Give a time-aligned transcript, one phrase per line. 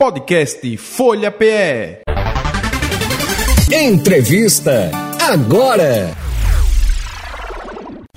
[0.00, 1.98] Podcast Folha PE.
[3.70, 4.90] Entrevista
[5.30, 6.12] agora.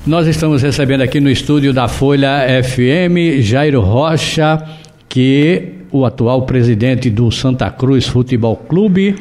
[0.08, 4.64] Nós estamos recebendo aqui no estúdio da Folha FM Jairo Rocha,
[5.10, 9.16] que o atual presidente do Santa Cruz Futebol Clube,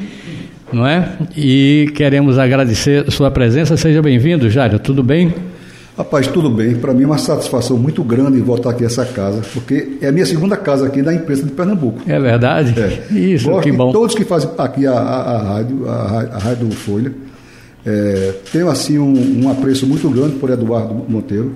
[0.73, 1.09] não é?
[1.37, 3.77] E queremos agradecer sua presença.
[3.77, 4.79] Seja bem-vindo, Jairo.
[4.79, 5.35] Tudo bem?
[6.03, 6.75] Rapaz, tudo bem.
[6.75, 10.13] Para mim é uma satisfação muito grande voltar aqui a essa casa, porque é a
[10.13, 12.01] minha segunda casa aqui da imprensa de Pernambuco.
[12.09, 12.75] É verdade?
[12.77, 13.15] É.
[13.17, 13.93] Isso, Gosto que bom.
[13.93, 15.93] todos que fazem aqui a, a, a rádio, a,
[16.33, 17.13] a rádio Folha.
[17.87, 21.55] É, tenho assim um, um, apreço muito grande por Eduardo Monteiro,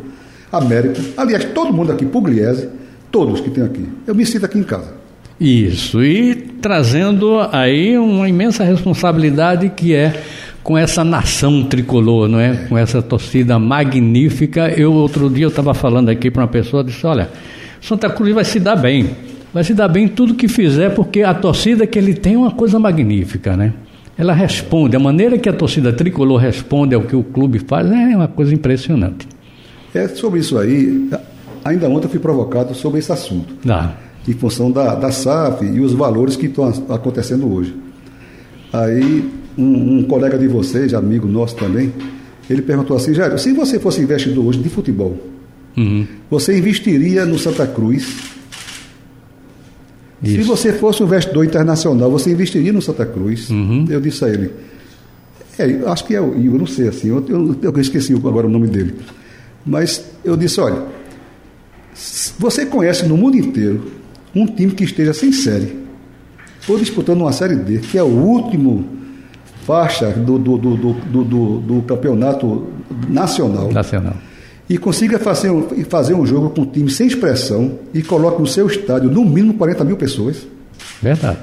[0.52, 2.68] Américo, aliás, todo mundo aqui, Pugliese,
[3.10, 3.84] todos que tem aqui.
[4.06, 4.95] Eu me sinto aqui em casa.
[5.40, 10.23] Isso, e trazendo aí uma imensa responsabilidade que é
[10.66, 12.66] com essa nação tricolor, não é?
[12.68, 14.68] Com essa torcida magnífica.
[14.68, 17.30] Eu outro dia eu estava falando aqui para uma pessoa, disse, olha,
[17.80, 19.10] Santa Cruz vai se dar bem,
[19.54, 22.50] vai se dar bem tudo que fizer, porque a torcida que ele tem é uma
[22.50, 23.74] coisa magnífica, né?
[24.18, 28.16] Ela responde, a maneira que a torcida tricolor responde ao que o clube faz é
[28.16, 29.28] uma coisa impressionante.
[29.95, 31.08] É sobre isso aí.
[31.64, 33.54] Ainda ontem eu fui provocado sobre esse assunto.
[33.70, 33.92] Ah.
[34.26, 37.73] Em função da, da SAF e os valores que estão acontecendo hoje.
[38.73, 41.93] Aí um, um, colega de vocês, amigo nosso também,
[42.49, 45.16] ele perguntou assim, Jair, se você fosse investidor hoje de futebol,
[45.76, 46.07] uhum.
[46.30, 48.35] você investiria no Santa Cruz?
[50.23, 50.37] Isso.
[50.37, 53.51] Se você fosse um investidor internacional, você investiria no Santa Cruz?
[53.51, 53.87] Uhum.
[53.88, 54.51] Eu disse a ele,
[55.59, 58.51] é, acho que é o Igor, não sei assim, eu, eu, eu esqueci agora o
[58.51, 58.95] nome dele.
[59.65, 60.82] Mas eu disse, olha,
[62.38, 63.91] você conhece no mundo inteiro
[64.34, 65.76] um time que esteja sem série,
[66.69, 68.84] ou disputando uma série D, que é o último
[69.66, 72.69] faixa do, do, do, do, do, do campeonato
[73.09, 73.72] nacional.
[73.72, 74.14] Nacional.
[74.70, 78.47] E consiga fazer um, fazer um jogo com um time sem expressão e coloque no
[78.47, 80.47] seu estádio no mínimo 40 mil pessoas.
[81.03, 81.38] Verdade.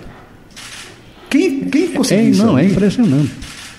[1.29, 2.45] Quem, quem consegue é, isso?
[2.45, 2.67] Não, aí?
[2.67, 3.31] é impressionante.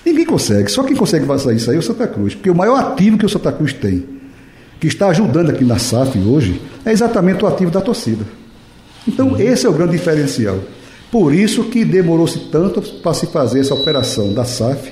[0.05, 0.69] Ninguém consegue.
[0.69, 2.35] Só quem consegue fazer isso aí é o Santa Cruz.
[2.35, 4.03] Porque o maior ativo que o Santa Cruz tem,
[4.79, 8.23] que está ajudando aqui na SAF hoje, é exatamente o ativo da torcida.
[9.07, 9.39] Então, uhum.
[9.39, 10.59] esse é o grande diferencial.
[11.15, 14.91] Por isso que demorou-se tanto para se fazer essa operação da SAF,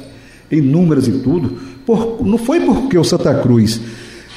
[0.50, 1.58] em números e tudo.
[1.86, 3.82] Por, não foi porque o Santa Cruz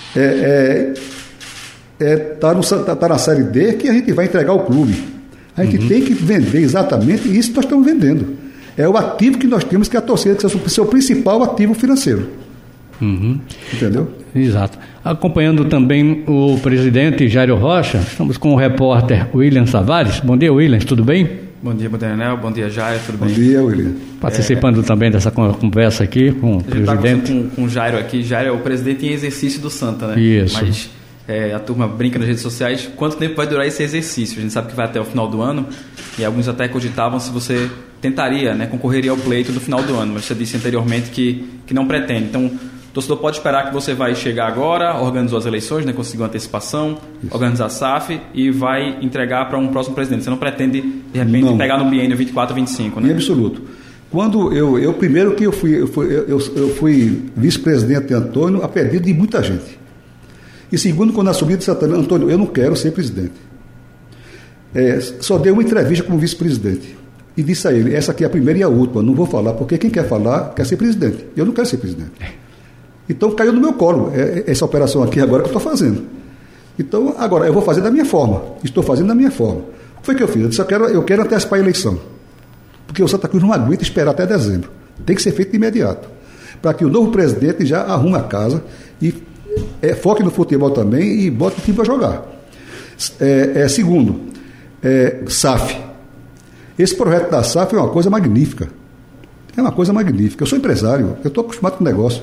[0.08, 0.94] está é,
[2.00, 5.00] é, é, tá tá, tá na Série D que a gente vai entregar o clube.
[5.56, 5.88] A gente uhum.
[5.88, 8.36] tem que vender exatamente isso que nós estamos vendendo.
[8.76, 11.40] É o ativo que nós temos, que é a torcida, que é o seu principal
[11.44, 12.30] ativo financeiro.
[13.00, 13.38] Uhum.
[13.72, 14.08] Entendeu?
[14.34, 14.76] Exato.
[15.04, 20.18] Acompanhando também o presidente Jairo Rocha, estamos com o repórter William Savares.
[20.18, 21.45] Bom dia, William, tudo bem?
[21.62, 22.36] Bom dia, bom dia, Daniel.
[22.36, 23.00] Bom dia, Jairo.
[23.06, 23.28] Tudo bem?
[23.28, 23.94] Bom dia, William.
[24.20, 27.32] Participando é, também dessa conversa aqui com o tá presidente.
[27.32, 28.22] Com, com o Jairo aqui.
[28.22, 30.20] Jairo é o presidente em exercício do Santa, né?
[30.20, 30.54] Isso.
[30.62, 30.90] Mas
[31.26, 32.88] é, a turma brinca nas redes sociais.
[32.94, 34.38] Quanto tempo vai durar esse exercício?
[34.38, 35.66] A gente sabe que vai até o final do ano
[36.18, 40.12] e alguns até cogitavam se você tentaria, né, concorreria ao pleito no final do ano.
[40.14, 42.24] Mas você disse anteriormente que, que não pretende.
[42.24, 42.50] Então,
[42.96, 47.34] torcedor pode esperar que você vai chegar agora, organizou as eleições, né, conseguiu antecipação, Isso.
[47.34, 50.24] organizar a SAF e vai entregar para um próximo presidente.
[50.24, 51.58] Você não pretende, de repente, não.
[51.58, 53.08] pegar no biênio 24, 25, né?
[53.08, 53.60] Em absoluto.
[54.10, 58.64] Quando eu, eu primeiro que eu fui, eu fui, eu, eu fui vice-presidente de Antônio
[58.64, 59.78] a pedido de muita gente.
[60.72, 63.34] E segundo, quando assumi de Santana, Antônio, eu não quero ser presidente.
[64.74, 66.96] É, só dei uma entrevista como vice-presidente.
[67.36, 69.52] E disse a ele, essa aqui é a primeira e a última, não vou falar,
[69.52, 71.26] porque quem quer falar quer ser presidente.
[71.36, 72.12] Eu não quero ser presidente.
[73.08, 76.16] Então caiu no meu colo é, é essa operação aqui agora que eu estou fazendo.
[76.78, 78.42] Então, agora, eu vou fazer da minha forma.
[78.62, 79.60] Estou fazendo da minha forma.
[79.96, 80.42] O que foi que eu fiz?
[80.42, 81.98] Eu disse, eu quero, eu quero antecipar a eleição.
[82.86, 84.70] Porque o Santa Cruz não aguenta esperar até dezembro.
[85.04, 86.08] Tem que ser feito de imediato.
[86.60, 88.62] Para que o novo presidente já arrume a casa
[89.00, 89.14] e
[89.80, 92.24] é, foque no futebol também e bote o time para jogar.
[93.20, 94.20] É, é, segundo,
[94.82, 95.78] é, SAF.
[96.78, 98.68] Esse projeto da SAF é uma coisa magnífica.
[99.56, 100.42] É uma coisa magnífica.
[100.42, 102.22] Eu sou empresário, eu estou acostumado com o negócio.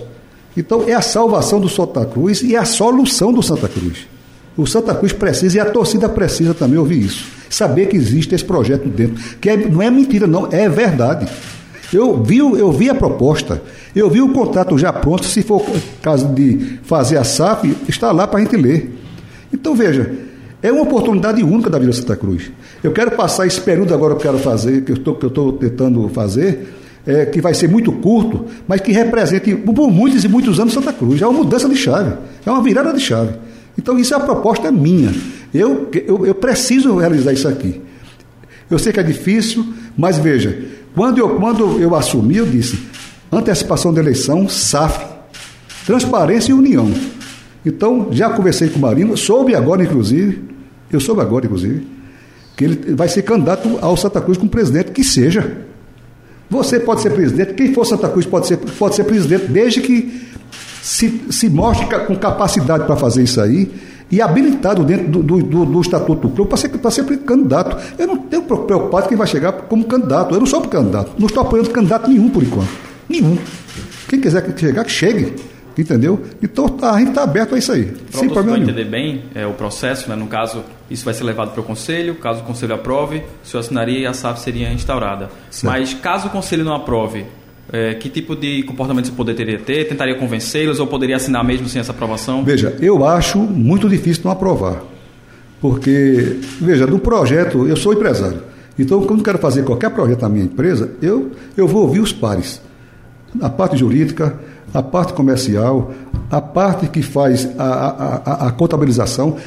[0.56, 4.08] Então é a salvação do Santa Cruz e é a solução do Santa Cruz.
[4.56, 7.26] O Santa Cruz precisa e a torcida precisa também ouvir isso.
[7.50, 9.16] Saber que existe esse projeto dentro.
[9.40, 11.28] Que é, não é mentira, não, é verdade.
[11.92, 13.62] Eu vi, eu vi a proposta,
[13.96, 15.64] eu vi o contrato já pronto, se for
[16.02, 18.92] caso de fazer a SAF, está lá para a gente ler.
[19.54, 20.12] Então veja,
[20.62, 22.52] é uma oportunidade única da Vila Santa Cruz.
[22.84, 26.74] Eu quero passar esse período agora que eu quero fazer, que eu estou tentando fazer,
[27.06, 30.94] é, que vai ser muito curto, mas que represente por muitos e muitos anos Santa
[30.94, 31.22] Cruz.
[31.22, 32.16] É uma mudança de chave,
[32.46, 33.34] é uma virada de chave.
[33.78, 35.14] Então, isso é a proposta minha.
[35.54, 37.82] Eu, eu, eu preciso realizar isso aqui.
[38.70, 39.66] Eu sei que é difícil,
[39.98, 40.66] mas veja,
[40.96, 42.80] quando eu, quando eu assumi, eu disse
[43.32, 45.06] antecipação da eleição, SAF,
[45.86, 46.92] transparência e união.
[47.66, 50.44] Então, já conversei com o Marino, soube agora, inclusive,
[50.92, 51.86] eu soube agora, inclusive,
[52.56, 55.66] que ele vai ser candidato ao Santa Cruz como presidente, que seja.
[56.54, 60.22] Você pode ser presidente, quem for Santa Cruz pode ser, pode ser presidente, desde que
[60.84, 63.72] se, se mostre com capacidade para fazer isso aí
[64.12, 67.76] e habilitado dentro do, do, do, do Estatuto do Clube para ser, ser candidato.
[67.98, 70.36] Eu não tenho preocupado quem vai chegar como candidato.
[70.36, 71.14] Eu não sou candidato.
[71.18, 72.70] Não estou apoiando candidato nenhum por enquanto.
[73.10, 73.36] Nenhum.
[74.08, 75.34] Quem quiser chegar, que chegue.
[75.78, 76.22] Entendeu?
[76.42, 77.86] Então tá, a gente está aberto a isso aí.
[77.86, 80.16] Para sem problema entender bem é, o processo, né?
[80.16, 83.62] no caso, isso vai ser levado para o Conselho, caso o Conselho aprove, o senhor
[83.62, 85.30] assinaria e a SAF seria instaurada.
[85.50, 85.72] Certo.
[85.72, 87.26] Mas caso o Conselho não aprove,
[87.72, 89.88] é, que tipo de comportamento você poderia ter?
[89.88, 92.44] Tentaria convencê-los ou poderia assinar mesmo sem essa aprovação?
[92.44, 94.84] Veja, eu acho muito difícil não aprovar.
[95.62, 98.42] Porque, veja, no projeto, eu sou empresário.
[98.78, 102.62] Então, quando quero fazer qualquer projeto na minha empresa, eu, eu vou ouvir os pares.
[103.42, 104.38] A parte jurídica,
[104.74, 105.94] a parte comercial,
[106.32, 109.38] a parte que faz a, a, a, a contabilização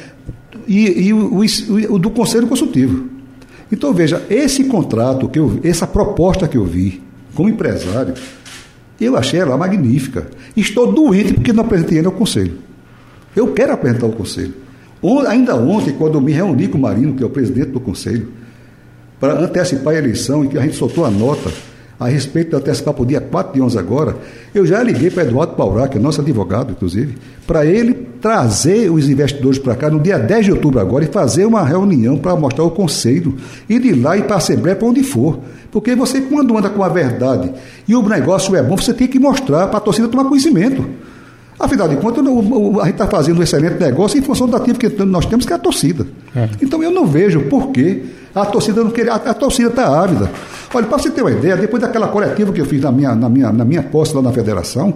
[0.67, 3.09] e, e o, o, o, do conselho consultivo.
[3.71, 7.01] Então, veja, esse contrato, que eu, essa proposta que eu vi
[7.35, 8.13] como empresário,
[8.99, 10.27] eu achei ela magnífica.
[10.55, 12.59] Estou doente porque não apresentei ainda ao conselho.
[13.35, 14.53] Eu quero apresentar ao conselho.
[15.27, 18.29] Ainda ontem, quando eu me reuni com o Marino, que é o presidente do conselho,
[19.19, 21.51] para antecipar a eleição e que a gente soltou a nota
[21.99, 24.17] a respeito de antecipar para o dia 4 de 11 agora,
[24.53, 27.15] eu já liguei para Eduardo Paurá, que é nosso advogado, inclusive,
[27.45, 31.45] para ele trazer os investidores para cá no dia 10 de outubro agora e fazer
[31.45, 33.35] uma reunião para mostrar o conselho
[33.67, 35.39] e de lá ir para a Assembleia, para onde for.
[35.71, 37.51] Porque você, quando anda com a verdade
[37.87, 40.85] e o negócio é bom, você tem que mostrar para a torcida tomar conhecimento.
[41.59, 44.89] Afinal de contas, a gente está fazendo um excelente negócio em função da ativo que
[45.03, 46.05] nós temos, que é a torcida.
[46.35, 46.47] É.
[46.61, 48.03] Então eu não vejo por que
[48.33, 49.13] a torcida não queria.
[49.13, 50.29] A, a torcida está ávida.
[50.73, 53.29] Olha, para você ter uma ideia, depois daquela coletiva que eu fiz na minha, na
[53.29, 54.95] minha, na minha posse lá na federação,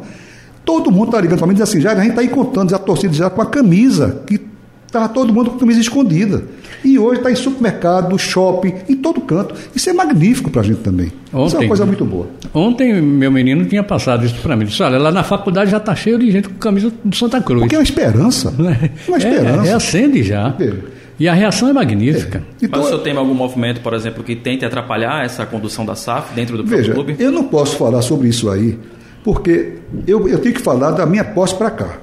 [0.66, 2.74] todo mundo está ligando para mim e diz assim, já a gente está aí contando
[2.75, 4.39] a torcida já com a camisa, que
[4.86, 6.44] estava todo mundo com a camisa escondida.
[6.83, 9.56] E hoje está em supermercado, shopping, em todo canto.
[9.74, 11.12] Isso é magnífico para a gente também.
[11.31, 12.28] Ontem, isso é uma coisa muito boa.
[12.54, 14.66] Ontem, meu menino tinha passado isso para mim.
[14.66, 17.62] Disse, olha, lá na faculdade já está cheio de gente com camisa de Santa Cruz.
[17.62, 18.54] Porque é uma esperança.
[18.62, 19.62] É uma esperança.
[19.62, 20.56] É, reacende já.
[20.60, 20.74] É.
[21.21, 22.39] E a reação é magnífica.
[22.39, 22.65] É.
[22.65, 25.94] Então, Mas o senhor tem algum movimento, por exemplo, que tente atrapalhar essa condução da
[25.94, 27.15] SAF dentro do veja, clube?
[27.19, 28.79] Eu não posso falar sobre isso aí,
[29.23, 29.73] porque
[30.07, 32.00] eu, eu tenho que falar da minha posse para cá.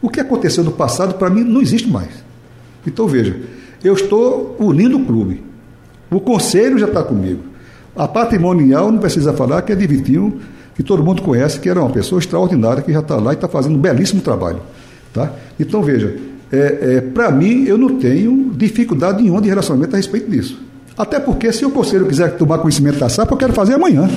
[0.00, 2.24] O que aconteceu no passado, para mim, não existe mais.
[2.86, 3.34] Então, veja,
[3.82, 5.42] eu estou unindo o clube.
[6.08, 7.42] O conselho já está comigo.
[7.96, 10.40] A patrimonial, não precisa falar, que é de Vitinho,
[10.76, 13.48] que todo mundo conhece, que era uma pessoa extraordinária, que já está lá e está
[13.48, 14.60] fazendo um belíssimo trabalho.
[15.12, 15.32] Tá?
[15.58, 16.16] Então, veja,
[16.52, 20.60] é, é, para mim, eu não tenho dificuldade nenhuma de relacionamento a respeito disso.
[20.96, 24.08] Até porque, se o conselho quiser tomar conhecimento da SAP, eu quero fazer amanhã.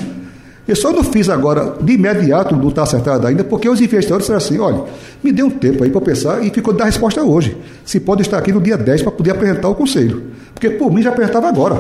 [0.68, 4.38] Eu só não fiz agora, de imediato, não está acertado ainda, porque os investidores disseram
[4.38, 4.84] assim: olha,
[5.24, 7.56] me dê um tempo aí para pensar e ficou dar resposta hoje.
[7.86, 10.24] Se pode estar aqui no dia 10 para poder apresentar o conselho.
[10.54, 11.80] Porque por mim já apresentava agora.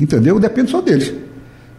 [0.00, 0.38] Entendeu?
[0.38, 1.12] Depende só deles.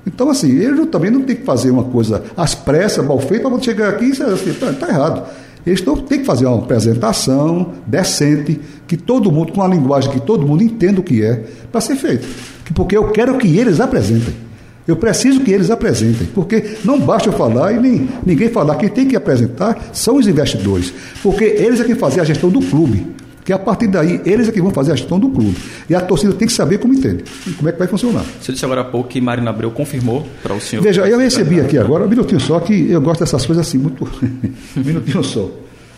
[0.08, 3.62] Então, assim, eles também não tem que fazer uma coisa às pressas, mal feita, para
[3.62, 5.24] chegar aqui e dizer assim, está tá errado.
[5.66, 10.48] Eles têm que fazer uma apresentação decente, que todo mundo, com a linguagem que todo
[10.48, 12.28] mundo entenda o que é, para ser feito.
[12.74, 14.34] Porque eu quero que eles apresentem.
[14.88, 18.76] Eu preciso que eles apresentem, porque não basta eu falar e nem, ninguém falar.
[18.76, 20.92] Quem tem que apresentar são os investidores,
[21.22, 23.06] porque eles é que fazem a gestão do clube.
[23.50, 25.58] Que a partir daí, eles é que vão fazer a gestão do clube.
[25.90, 27.24] E a torcida tem que saber como entende,
[27.58, 28.24] como é que vai funcionar.
[28.40, 30.84] Você disse agora há pouco que Marina Abreu confirmou para o senhor.
[30.84, 34.04] Veja, eu recebi aqui agora, um minutinho só, que eu gosto dessas coisas assim, muito.
[34.78, 35.50] um minutinho só.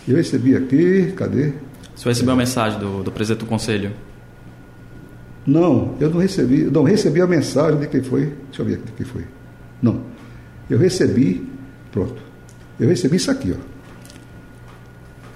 [0.08, 1.52] Eu recebi aqui, cadê?
[1.94, 3.92] Você recebeu uma mensagem do, do presidente do conselho?
[5.46, 6.70] Não, eu não recebi.
[6.72, 8.32] Não, recebi a mensagem de quem foi.
[8.48, 9.26] Deixa eu ver de quem foi.
[9.82, 10.04] Não.
[10.70, 11.46] Eu recebi.
[11.92, 12.16] Pronto.
[12.80, 13.72] Eu recebi isso aqui, ó.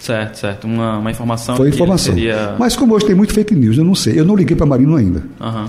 [0.06, 0.66] Certo, certo.
[0.66, 1.58] Uma, uma informação.
[1.58, 2.14] Foi informação.
[2.14, 2.56] Seria...
[2.60, 4.20] Mas como hoje tem muito fake news, eu não sei.
[4.20, 5.24] Eu não liguei para Marino ainda.
[5.42, 5.66] Uhum.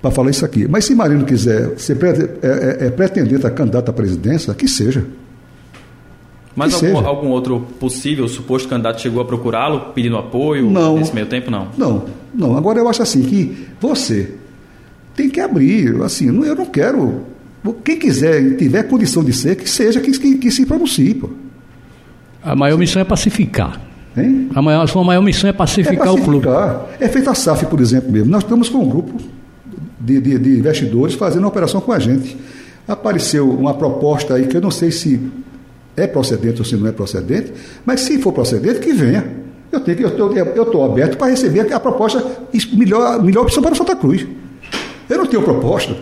[0.00, 0.68] Para falar isso aqui.
[0.68, 5.04] Mas se Marino quiser ser é, é, é pretendente a candidato à presidência, que seja.
[6.54, 11.26] Mas algum, algum, outro possível, suposto candidato chegou a procurá-lo pedindo apoio não, nesse meio
[11.26, 11.50] tempo?
[11.50, 11.68] Não.
[11.76, 12.56] Não, não.
[12.56, 14.34] Agora eu acho assim que você
[15.16, 16.00] tem que abrir.
[16.02, 17.22] Assim, eu não quero.
[17.84, 21.14] Quem quiser tiver condição de ser, que seja, que, que, que se pronuncie.
[21.14, 21.28] Pô.
[22.42, 23.80] A maior missão é pacificar.
[24.16, 24.48] Hein?
[24.54, 26.48] A, maior, a sua maior missão é pacificar, é pacificar, o clube.
[26.98, 28.30] É feita a SAF, por exemplo, mesmo.
[28.30, 29.14] Nós estamos com um grupo
[30.00, 32.36] de, de, de investidores fazendo uma operação com a gente.
[32.88, 35.20] Apareceu uma proposta aí que eu não sei se
[35.96, 37.52] é procedente ou se não é procedente,
[37.84, 39.40] mas se for procedente, que venha.
[39.70, 42.24] Eu tenho eu estou aberto para receber a proposta
[42.72, 44.26] melhor, melhor opção para o Santa Cruz.
[45.08, 45.94] Eu não tenho proposta.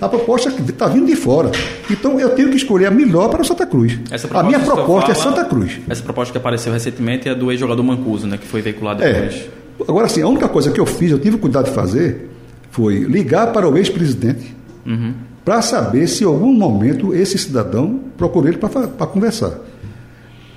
[0.00, 1.50] A proposta está vindo de fora.
[1.90, 3.98] Então eu tenho que escolher a melhor para o Santa Cruz.
[4.32, 5.80] a minha proposta é fala, é Santa Cruz.
[5.88, 9.12] Essa proposta que apareceu recentemente é do ex-jogador Mancuso, né, que foi veiculado é.
[9.12, 9.34] depois.
[9.34, 9.48] É.
[9.88, 12.30] Agora sim, a única coisa que eu fiz, eu tive cuidado de fazer,
[12.70, 14.54] foi ligar para o ex-presidente
[14.86, 15.14] Uhum.
[15.42, 19.58] para saber se em algum momento esse cidadão procurou ele para conversar.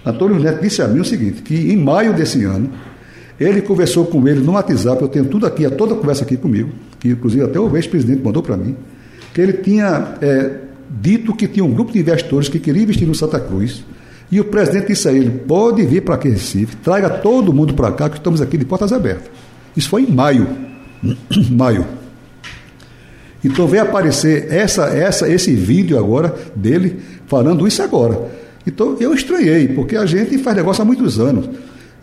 [0.06, 2.70] Antônio Neto disse a mim o seguinte, que em maio desse ano,
[3.39, 6.38] ele conversou com ele no WhatsApp, eu tenho tudo aqui, a toda a conversa aqui
[6.38, 8.75] comigo, que inclusive até o ex-presidente mandou para mim,
[9.38, 10.50] que ele tinha é,
[10.89, 13.86] dito que tinha um grupo de investidores que queria investir no Santa Cruz,
[14.32, 17.91] e o presidente disse a ele, pode vir para aqui Recife, traga todo mundo para
[17.91, 19.29] cá, que estamos aqui de portas abertas.
[19.75, 20.48] Isso foi em maio.
[21.51, 21.86] maio.
[23.46, 28.20] Então veio aparecer essa, essa, esse vídeo agora dele falando isso agora.
[28.65, 31.48] Então eu estranhei, porque a gente faz negócio há muitos anos.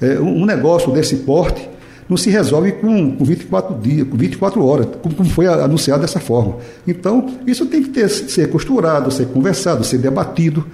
[0.00, 1.68] É, um negócio desse porte
[2.08, 6.20] não se resolve com, com 24 dias, com 24 horas, como, como foi anunciado dessa
[6.20, 6.56] forma.
[6.86, 10.66] Então, isso tem que ter, ser costurado, ser conversado, ser debatido.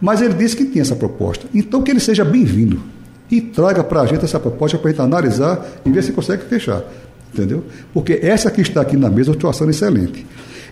[0.00, 1.46] Mas ele disse que tinha essa proposta.
[1.52, 2.80] Então que ele seja bem-vindo.
[3.30, 6.44] E traga para a gente essa proposta para a gente analisar e ver se consegue
[6.44, 6.82] fechar.
[7.32, 7.64] Entendeu?
[7.92, 10.24] Porque essa que está aqui na mesa é uma situação excelente.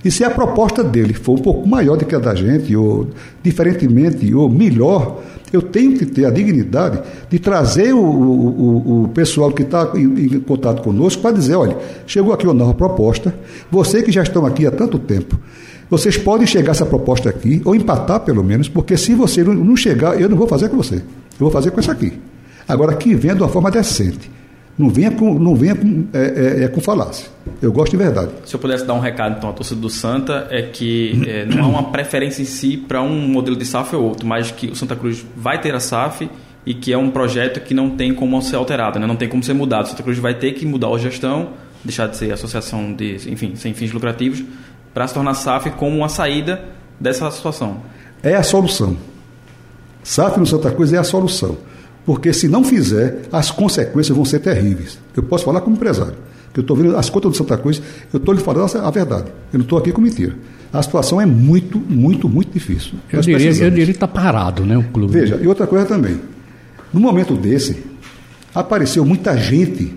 [0.05, 3.09] E se a proposta dele for um pouco maior do que a da gente, ou
[3.43, 5.23] diferentemente, ou melhor,
[5.53, 7.01] eu tenho que ter a dignidade
[7.31, 11.77] de trazer o, o, o pessoal que está em, em, contato conosco para dizer, olha,
[12.07, 13.35] chegou aqui uma nova proposta,
[13.71, 15.39] você que já estão aqui há tanto tempo,
[15.89, 20.21] vocês podem chegar essa proposta aqui, ou empatar pelo menos, porque se você não chegar,
[20.21, 21.03] eu não vou fazer com você, eu
[21.39, 22.13] vou fazer com essa aqui.
[22.69, 24.29] Agora, que venha de uma forma decente.
[24.79, 27.29] Não venha com, não venha com, é, é, é, com falácia.
[27.63, 28.31] Eu gosto de verdade.
[28.45, 31.65] Se eu pudesse dar um recado então à torcida do Santa, é que é, não
[31.65, 34.77] há uma preferência em si para um modelo de SAF ou outro, mas que o
[34.77, 36.29] Santa Cruz vai ter a SAF
[36.67, 39.07] e que é um projeto que não tem como ser alterado, né?
[39.07, 39.87] não tem como ser mudado.
[39.87, 41.51] O Santa Cruz vai ter que mudar a gestão,
[41.83, 44.45] deixar de ser associação de, enfim, sem fins lucrativos,
[44.93, 46.61] para se tornar SAF como uma saída
[47.01, 47.79] dessa situação.
[48.23, 48.97] É a solução.
[50.03, 51.57] SAF no Santa Cruz é a solução.
[52.07, 54.97] Porque se não fizer, as consequências vão ser terríveis.
[55.15, 56.15] Eu posso falar como empresário.
[56.55, 57.83] Que eu estou vendo as contas do Santa Cruz,
[58.13, 59.27] eu estou lhe falando a verdade.
[59.53, 60.35] Eu não estou aqui com mentira.
[60.73, 62.93] A situação é muito, muito, muito difícil.
[63.13, 65.13] Eu Nós diria, eu diria que está parado, né, o clube.
[65.13, 66.21] Veja, e outra coisa também.
[66.93, 67.83] No momento desse,
[68.55, 69.93] apareceu muita gente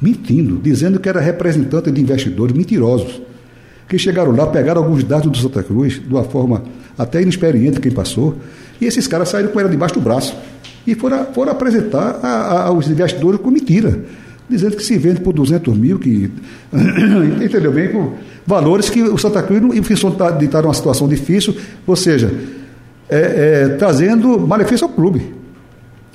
[0.00, 3.22] mentindo, dizendo que era representante de investidores mentirosos.
[3.88, 6.64] Que chegaram lá, pegaram alguns dados do Santa Cruz, de uma forma
[6.98, 8.36] até inexperiente quem passou,
[8.80, 10.34] e esses caras saíram com ela debaixo do braço
[10.86, 14.04] e foram, foram apresentar a, a, aos investidores com mentira,
[14.48, 16.30] dizendo que se vende por 200 mil, que
[17.44, 18.14] entendeu bem, com
[18.46, 21.54] valores que o Santa Cruz e o Fisson está numa situação difícil,
[21.86, 22.32] ou seja,
[23.08, 23.18] é,
[23.64, 25.34] é, trazendo malefício ao clube.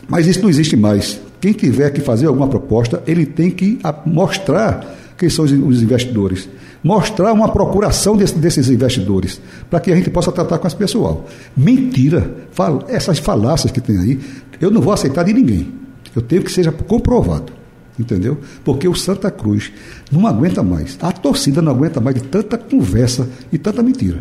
[0.07, 1.19] Mas isso não existe mais.
[1.39, 6.49] Quem tiver que fazer alguma proposta, ele tem que mostrar quem são os investidores.
[6.83, 11.25] Mostrar uma procuração desse, desses investidores, para que a gente possa tratar com esse pessoal.
[11.55, 14.19] Mentira, fal, essas falácias que tem aí,
[14.59, 15.67] eu não vou aceitar de ninguém.
[16.15, 17.53] Eu tenho que seja comprovado.
[17.99, 18.37] Entendeu?
[18.63, 19.71] Porque o Santa Cruz
[20.11, 20.97] não aguenta mais.
[21.01, 24.19] A torcida não aguenta mais de tanta conversa e tanta mentira.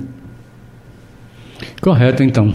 [1.80, 2.54] Correto, então.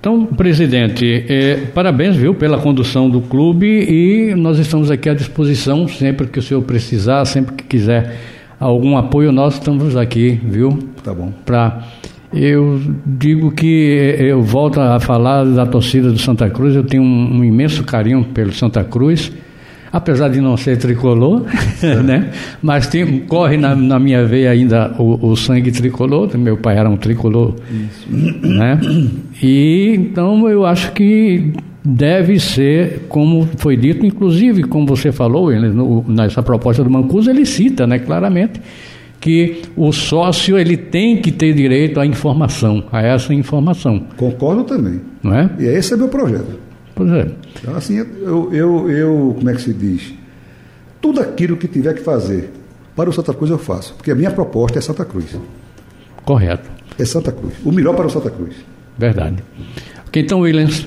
[0.00, 5.88] Então, presidente, eh, parabéns, viu, pela condução do clube e nós estamos aqui à disposição
[5.88, 8.16] sempre que o senhor precisar, sempre que quiser
[8.58, 10.78] algum apoio nosso, estamos aqui, viu?
[11.02, 11.32] Tá bom.
[11.44, 11.84] Para
[12.36, 17.38] eu digo que eu volto a falar da torcida do Santa Cruz, eu tenho um,
[17.38, 19.32] um imenso carinho pelo Santa Cruz,
[19.92, 21.42] apesar de não ser tricolor,
[22.04, 22.30] né?
[22.62, 26.88] Mas tem, corre na, na, minha veia ainda o, o, sangue tricolor, meu pai era
[26.88, 28.46] um tricolor, Isso.
[28.46, 28.78] né?
[29.42, 31.52] E então eu acho que
[31.86, 37.30] deve ser, como foi dito, inclusive, como você falou, ele, no, nessa proposta do Mancuso,
[37.30, 38.60] ele cita, né, claramente,
[39.26, 44.06] que o sócio ele tem que ter direito à informação, a essa informação.
[44.16, 45.00] Concordo também.
[45.20, 45.50] Não é?
[45.58, 46.60] E esse é meu projeto.
[46.94, 47.32] Pois é.
[47.60, 50.14] Então, assim, eu, eu, eu, como é que se diz?
[51.00, 52.52] Tudo aquilo que tiver que fazer
[52.94, 55.36] para o Santa Cruz eu faço, porque a minha proposta é Santa Cruz.
[56.24, 56.70] Correto.
[56.96, 57.54] É Santa Cruz.
[57.64, 58.54] O melhor para o Santa Cruz.
[58.96, 59.42] Verdade.
[60.06, 60.86] Ok, então, Williams.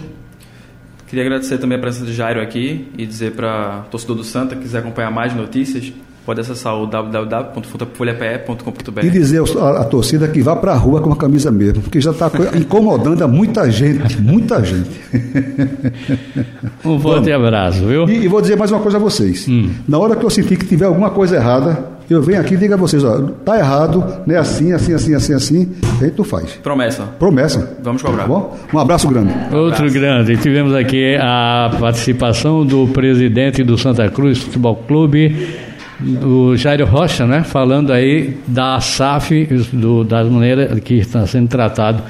[1.08, 4.56] Queria agradecer também a presença de Jairo aqui e dizer para o torcedor do Santa
[4.56, 5.92] que quiser acompanhar mais notícias,
[6.30, 9.04] pode acessar o www.folhape.com.br.
[9.04, 12.00] E dizer a, a torcida que vá para a rua com a camisa mesmo, porque
[12.00, 14.92] já está incomodando a muita gente, muita gente.
[16.86, 18.08] Um forte abraço, viu?
[18.08, 19.48] E, e, vou dizer mais uma coisa a vocês.
[19.48, 19.70] Hum.
[19.88, 22.74] Na hora que eu sentir que tiver alguma coisa errada, eu venho aqui e digo
[22.74, 24.38] a vocês, ó, tá errado, né?
[24.38, 26.54] Assim, assim, assim, assim, assim, a gente não faz.
[26.64, 27.04] Promessa.
[27.20, 27.78] Promessa.
[27.84, 28.24] Vamos cobrar.
[28.24, 28.58] Tá bom?
[28.74, 29.34] Um abraço grande.
[29.52, 29.94] Outro abraço.
[29.94, 30.38] grande.
[30.38, 35.69] Tivemos aqui a participação do presidente do Santa Cruz Futebol Clube,
[36.02, 37.44] o Jairo Rocha, né?
[37.44, 42.02] Falando aí da SAF, do, das maneiras que está sendo tratado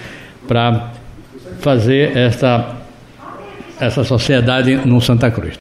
[0.48, 0.92] para
[1.60, 2.76] fazer esta,
[3.80, 5.58] essa sociedade no Santa Cruz.